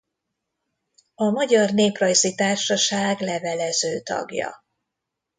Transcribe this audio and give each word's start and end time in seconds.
A 1.15 1.29
Magyar 1.29 1.71
Néprajzi 1.71 2.35
Társaság 2.35 3.19
levelező 3.19 3.99
tagja. 3.99 4.63